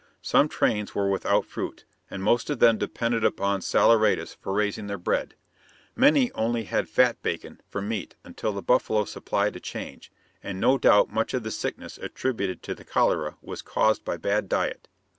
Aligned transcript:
Some 0.23 0.49
trains 0.49 0.95
were 0.95 1.07
without 1.07 1.45
fruit, 1.45 1.85
and 2.09 2.23
most 2.23 2.49
of 2.49 2.57
them 2.57 2.79
depended 2.79 3.23
upon 3.23 3.61
saleratus 3.61 4.33
for 4.33 4.51
raising 4.51 4.87
their 4.87 4.97
bread. 4.97 5.35
Many 5.95 6.23
had 6.23 6.31
only 6.33 6.65
fat 6.65 7.21
bacon 7.21 7.61
for 7.69 7.83
meat 7.83 8.15
until 8.23 8.51
the 8.51 8.63
buffalo 8.63 9.05
supplied 9.05 9.55
a 9.57 9.59
change; 9.59 10.11
and 10.41 10.59
no 10.59 10.79
doubt 10.79 11.11
much 11.13 11.35
of 11.35 11.43
the 11.43 11.51
sickness 11.51 11.99
attributed 11.99 12.63
to 12.63 12.73
the 12.73 12.83
cholera 12.83 13.37
was 13.43 13.61
caused 13.61 14.03
by 14.03 14.17
bad 14.17 14.49
diet. 14.49 14.87